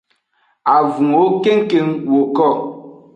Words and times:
Avunwo 0.77 1.23
kengkeng 1.43 1.91
woko. 2.11 2.47